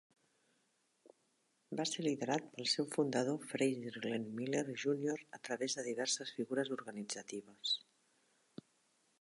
[1.81, 6.73] Va ser liderat pel seu fundador, Frazier Glenn Miller Junior a través de diverses figures
[6.81, 7.77] organitzatives.